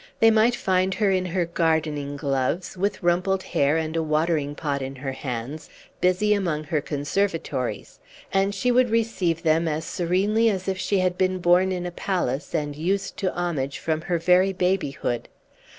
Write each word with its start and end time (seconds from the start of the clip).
They 0.19 0.31
might 0.31 0.55
find 0.55 0.95
her 0.95 1.11
in 1.11 1.27
her 1.27 1.45
gardening 1.45 2.17
gloves, 2.17 2.75
with 2.75 3.03
rumpled 3.03 3.43
hair 3.43 3.77
and 3.77 3.95
a 3.95 4.01
watering 4.01 4.55
pot 4.55 4.81
in 4.81 4.95
her 4.95 5.11
hands, 5.11 5.69
busy 5.99 6.33
among 6.33 6.63
her 6.63 6.81
conservatories; 6.81 7.99
and 8.33 8.55
she 8.55 8.71
would 8.71 8.89
receive 8.89 9.43
them 9.43 9.67
as 9.67 9.85
serenely 9.85 10.49
as 10.49 10.67
if 10.67 10.79
she 10.79 10.97
had 10.97 11.19
been 11.19 11.37
born 11.37 11.71
in 11.71 11.85
a 11.85 11.91
palace, 11.91 12.55
and 12.55 12.75
used 12.75 13.15
to 13.17 13.31
homage 13.35 13.77
from 13.77 14.01
her 14.01 14.17
very 14.17 14.53
babyhood. 14.53 15.29